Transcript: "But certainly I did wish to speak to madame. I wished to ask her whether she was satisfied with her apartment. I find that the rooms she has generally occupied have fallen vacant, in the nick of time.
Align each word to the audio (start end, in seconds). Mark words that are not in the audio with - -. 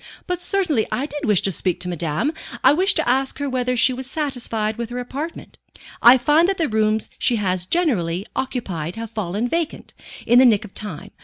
"But 0.25 0.41
certainly 0.41 0.87
I 0.91 1.05
did 1.05 1.25
wish 1.25 1.43
to 1.43 1.51
speak 1.51 1.79
to 1.81 1.87
madame. 1.87 2.33
I 2.63 2.73
wished 2.73 2.95
to 2.95 3.07
ask 3.07 3.37
her 3.37 3.47
whether 3.47 3.75
she 3.77 3.93
was 3.93 4.09
satisfied 4.09 4.79
with 4.79 4.89
her 4.89 4.97
apartment. 4.97 5.59
I 6.01 6.17
find 6.17 6.47
that 6.49 6.57
the 6.57 6.67
rooms 6.67 7.07
she 7.19 7.35
has 7.35 7.67
generally 7.67 8.25
occupied 8.35 8.95
have 8.95 9.11
fallen 9.11 9.47
vacant, 9.47 9.93
in 10.25 10.39
the 10.39 10.45
nick 10.47 10.65
of 10.65 10.73
time. 10.73 11.11